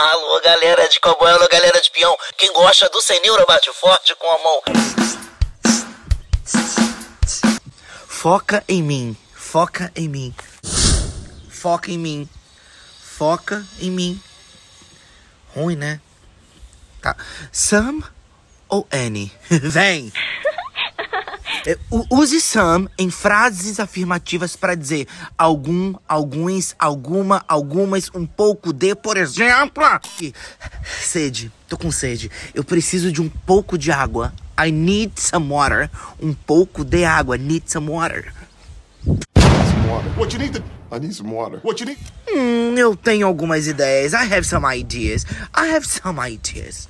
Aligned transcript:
Alô, 0.00 0.40
galera 0.40 0.88
de 0.88 0.98
cowboy, 0.98 1.30
galera 1.52 1.78
de 1.78 1.90
peão. 1.90 2.16
Quem 2.38 2.50
gosta 2.54 2.88
do 2.88 3.02
sem 3.02 3.20
neura 3.20 3.44
bate 3.44 3.70
forte 3.70 4.14
com 4.14 4.26
a 4.30 4.38
mão. 4.38 4.62
Foca 8.08 8.64
em 8.66 8.82
mim, 8.82 9.14
foca 9.34 9.92
em 9.94 10.08
mim. 10.08 10.34
Foca 11.50 11.90
em 11.90 11.98
mim. 11.98 12.26
Foca 12.98 13.62
em 13.78 13.90
mim. 13.90 14.22
Ruim, 15.54 15.76
né? 15.76 16.00
Tá. 17.02 17.14
Sam 17.52 18.00
ou 18.70 18.88
Annie? 18.90 19.30
Vem! 19.50 20.10
É, 21.66 21.76
Use 22.10 22.40
some 22.40 22.88
em 22.98 23.10
frases 23.10 23.78
afirmativas 23.78 24.56
para 24.56 24.74
dizer 24.74 25.06
algum, 25.36 25.94
alguns, 26.08 26.74
alguma, 26.78 27.44
algumas, 27.46 28.10
um 28.14 28.26
pouco 28.26 28.72
de, 28.72 28.94
por 28.94 29.16
exemplo. 29.16 29.84
Sede, 30.84 31.52
tô 31.68 31.76
com 31.76 31.90
sede. 31.90 32.30
Eu 32.54 32.64
preciso 32.64 33.12
de 33.12 33.20
um 33.20 33.28
pouco 33.28 33.76
de 33.76 33.92
água. 33.92 34.32
I 34.58 34.70
need 34.70 35.12
some 35.20 35.48
water. 35.48 35.90
Um 36.20 36.34
pouco 36.34 36.84
de 36.84 37.04
água. 37.04 37.36
Need 37.36 37.70
some 37.70 37.90
water. 37.90 38.32
some 39.04 39.88
water. 39.88 40.10
What 40.18 40.32
you 40.34 40.38
need 40.38 40.52
to 40.54 40.62
I 40.92 40.98
need 40.98 41.14
some 41.14 41.32
water. 41.32 41.60
What 41.62 41.80
you 41.80 41.86
need 41.86 41.98
Hum, 42.28 42.76
eu 42.76 42.96
tenho 42.96 43.26
algumas 43.26 43.66
ideias. 43.66 44.12
I 44.12 44.24
have 44.32 44.44
some 44.44 44.66
ideas. 44.66 45.24
I 45.54 45.72
have 45.72 45.86
some 45.86 46.18
ideas. 46.20 46.88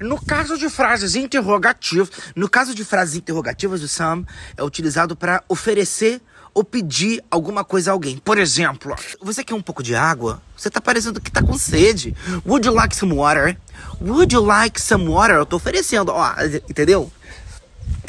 No 0.00 0.20
caso 0.20 0.56
de 0.58 0.68
frases 0.68 1.14
interrogativas, 1.16 2.10
no 2.34 2.48
caso 2.48 2.74
de 2.74 2.84
frases 2.84 3.14
interrogativas, 3.16 3.82
o 3.82 3.88
some 3.88 4.26
é 4.56 4.62
utilizado 4.62 5.16
para 5.16 5.42
oferecer 5.48 6.20
ou 6.54 6.64
pedir 6.64 7.22
alguma 7.30 7.62
coisa 7.64 7.90
a 7.90 7.92
alguém. 7.92 8.16
Por 8.16 8.38
exemplo, 8.38 8.94
você 9.20 9.44
quer 9.44 9.54
um 9.54 9.60
pouco 9.60 9.82
de 9.82 9.94
água? 9.94 10.42
Você 10.56 10.70
tá 10.70 10.80
parecendo 10.80 11.20
que 11.20 11.30
tá 11.30 11.42
com 11.42 11.58
sede. 11.58 12.16
Would 12.46 12.66
you 12.66 12.74
like 12.74 12.96
some 12.96 13.12
water? 13.12 13.58
Would 14.00 14.34
you 14.34 14.42
like 14.42 14.80
some 14.80 15.06
water? 15.06 15.36
Eu 15.36 15.44
tô 15.44 15.56
oferecendo, 15.56 16.12
ó, 16.12 16.34
entendeu? 16.68 17.12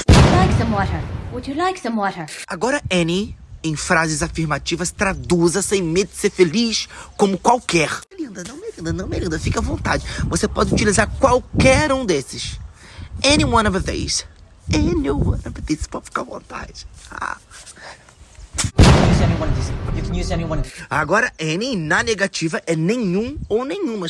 like 0.08 0.58
some 0.58 0.72
water? 0.72 1.02
Would 1.32 1.50
you 1.50 1.58
like 1.58 1.80
some 1.80 1.98
water? 1.98 2.26
Agora, 2.48 2.82
Annie, 2.90 3.36
em 3.64 3.76
frases 3.76 4.24
afirmativas, 4.24 4.92
traduza 4.92 5.62
sem 5.62 5.82
medo 5.82 6.10
de 6.10 6.18
ser 6.18 6.30
feliz 6.30 6.88
como 7.18 7.38
qualquer. 7.38 7.90
Melinda, 8.12 8.44
não, 8.48 8.67
Não, 8.82 9.08
Melinda, 9.08 9.40
fica 9.40 9.60
à 9.60 9.62
vontade. 9.62 10.04
Você 10.30 10.48
pode 10.48 10.74
utilizar 10.74 11.10
qualquer 11.20 11.92
um 11.92 12.06
desses. 12.06 12.60
Any 13.24 13.44
one 13.46 13.68
of 13.68 13.82
these. 13.82 14.24
Any 14.74 15.10
one 15.10 15.40
of 15.46 15.62
these, 15.66 15.88
pode 15.88 16.06
ficar 16.06 16.22
à 16.22 16.26
vontade. 16.26 16.86
Ah. 17.10 17.38
Agora, 20.90 21.32
any 21.40 21.76
na 21.76 22.02
negativa 22.04 22.62
é 22.66 22.76
nenhum 22.76 23.38
ou 23.50 23.64
nenhuma. 23.66 24.08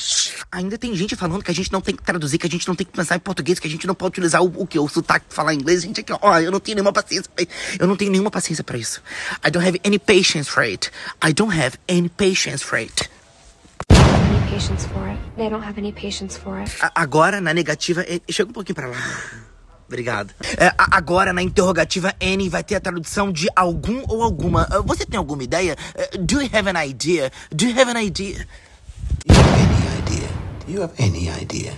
Ainda 0.51 0.77
tem 0.77 0.95
gente 0.95 1.15
falando 1.15 1.43
que 1.43 1.51
a 1.51 1.53
gente 1.53 1.71
não 1.71 1.81
tem 1.81 1.95
que 1.95 2.03
traduzir, 2.03 2.37
que 2.37 2.47
a 2.47 2.49
gente 2.49 2.67
não 2.67 2.75
tem 2.75 2.85
que 2.85 2.93
pensar 2.93 3.15
em 3.15 3.19
português, 3.19 3.59
que 3.59 3.67
a 3.67 3.69
gente 3.69 3.85
não 3.87 3.93
pode 3.95 4.13
utilizar 4.13 4.41
o, 4.41 4.61
o 4.63 4.65
que? 4.67 4.77
O 4.79 4.87
sotaque 4.87 5.25
falar 5.29 5.53
inglês. 5.53 5.81
Gente, 5.83 6.01
aqui, 6.01 6.13
ó, 6.21 6.39
eu 6.39 6.51
não 6.51 6.59
tenho 6.59 6.75
nenhuma 6.75 6.93
paciência. 6.93 7.29
pra- 7.33 7.45
Eu 7.79 7.87
não 7.87 7.95
tenho 7.95 8.11
nenhuma 8.11 8.31
paciência 8.31 8.63
pra 8.63 8.77
isso. 8.77 9.01
I 9.45 9.51
don't 9.51 9.67
have 9.67 9.79
any 9.85 9.99
patience 9.99 10.49
for 10.49 10.63
it. 10.63 10.91
I 11.25 11.33
don't 11.33 11.53
have 11.57 11.77
any 11.89 12.09
patience 12.09 12.63
for 12.63 12.77
it. 12.77 13.09
Patience 14.57 14.85
for 14.87 15.07
it. 15.07 15.17
They 15.37 15.49
don't 15.49 15.63
have 15.63 15.77
any 15.77 15.91
patience 15.91 16.37
for 16.37 16.59
it. 16.59 16.71
Agora, 16.95 17.39
na 17.39 17.53
negativa, 17.53 18.01
é- 18.01 18.21
chega 18.29 18.49
um 18.49 18.53
pouquinho 18.53 18.75
pra 18.75 18.87
lá. 18.87 18.97
Obrigado. 19.87 20.33
É, 20.57 20.73
agora, 20.77 21.31
na 21.31 21.41
interrogativa, 21.41 22.13
N 22.19 22.49
vai 22.49 22.63
ter 22.63 22.75
a 22.75 22.79
tradução 22.79 23.31
de 23.31 23.47
algum 23.55 24.03
ou 24.09 24.21
alguma. 24.21 24.67
Ah, 24.69 24.81
Você 24.81 25.05
tem 25.05 25.17
alguma 25.17 25.43
ideia? 25.43 25.75
Ah, 25.95 26.17
Do 26.19 26.41
you 26.41 26.49
have 26.51 26.67
an 26.69 26.83
idea? 26.85 27.31
Do 27.55 27.65
you 27.65 27.79
have 27.79 27.89
an 27.91 28.01
idea? 28.03 28.45
Do 29.25 29.33
you 29.33 29.39
have 29.39 29.61
any 29.61 29.99
idea? 29.99 30.29
Do 30.65 30.73
you 30.73 30.81
have 30.81 30.93
any 30.99 31.29
idea? 31.29 31.73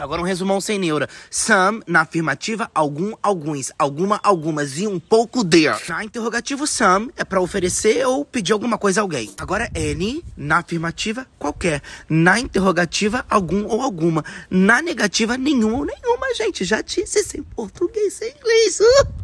Agora 0.00 0.20
um 0.20 0.24
resumão 0.24 0.60
sem 0.60 0.78
neura. 0.78 1.08
Some, 1.30 1.82
na 1.86 2.02
afirmativa, 2.02 2.70
algum, 2.74 3.14
alguns, 3.22 3.72
alguma, 3.78 4.20
algumas 4.22 4.78
e 4.78 4.86
um 4.86 4.98
pouco 4.98 5.44
de. 5.44 5.66
Na 5.88 6.04
interrogativa, 6.04 6.66
some 6.66 7.10
é 7.16 7.24
pra 7.24 7.40
oferecer 7.40 8.06
ou 8.06 8.24
pedir 8.24 8.52
alguma 8.52 8.78
coisa 8.78 9.00
a 9.00 9.02
alguém. 9.02 9.32
Agora, 9.38 9.70
any, 9.76 10.24
na 10.36 10.58
afirmativa, 10.58 11.26
qualquer. 11.38 11.82
Na 12.08 12.38
interrogativa, 12.38 13.24
algum 13.28 13.66
ou 13.66 13.82
alguma. 13.82 14.24
Na 14.50 14.80
negativa, 14.80 15.36
nenhum 15.36 15.76
ou 15.76 15.84
nenhuma, 15.84 16.34
gente. 16.34 16.64
Já 16.64 16.80
disse 16.80 17.22
sem 17.22 17.42
português, 17.42 18.14
sem 18.14 18.30
inglês. 18.30 18.76
Sem 18.76 19.21